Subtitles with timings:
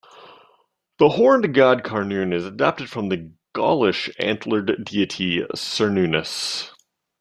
[0.97, 6.71] The Horned God, Carnun, is adapted from the Gaulish antlered deity Cernunnos.